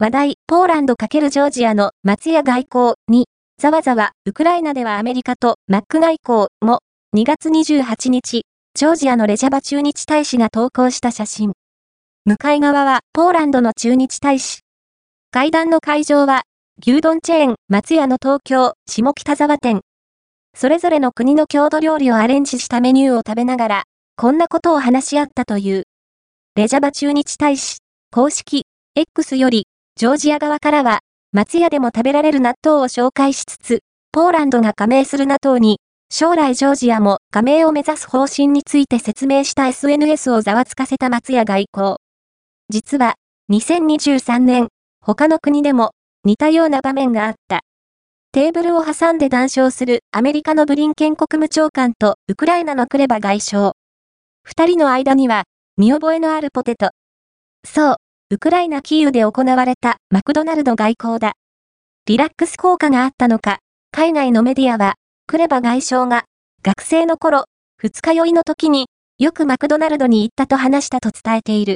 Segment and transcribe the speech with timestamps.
[0.00, 3.26] 話題、ポーランド×ジョージアの松屋外交に、
[3.60, 6.78] ざわざわ、ウクライナではアメリカとマック外交も、
[7.16, 8.42] 2月28日、
[8.74, 11.52] ジョージアのレジャバ駐日大使が投稿した写真。
[12.26, 14.60] 向かい側は、ポーランドの駐日大使。
[15.32, 16.42] 会談の会場は、
[16.80, 19.80] 牛丼チェーン、松屋の東京、下北沢店。
[20.54, 23.82] それぞれの国の郷土料理をアレンジしたメニューを食べながら、
[24.16, 25.82] こんなことを話し合ったという。
[26.54, 27.78] レジャバ駐日大使、
[28.12, 28.62] 公式、
[28.94, 29.64] X より、
[29.98, 31.00] ジョージア側からは、
[31.32, 33.80] 松屋でも食べられる納豆を紹介しつつ、
[34.12, 41.96] ポーランドが加盟する NATO に、将来ジョージアも加盟を目指す方針について説明した SNS をざわつかせた松屋外交。
[42.68, 43.16] 実は、
[43.50, 44.68] 2023年、
[45.00, 45.90] 他の国でも
[46.22, 47.62] 似たような場面があった。
[48.30, 53.72] テーブルを挟んで談笑するアメリカのブリンケン国務長官とウクライナのクレバ外相。
[54.44, 55.42] 二人の間には
[55.76, 56.90] 見覚えのあるポテト。
[57.66, 57.96] そう、
[58.30, 61.32] ウクライナキーウで行われたマクドナルド外交だ。
[62.04, 63.60] リラックス効果があったのか、
[63.90, 66.24] 海外のメディアは、クレバ外相が
[66.62, 67.46] 学生の頃、
[67.78, 71.66] 二日酔いの時によくマクドナルドに行ったと話したと伝えている。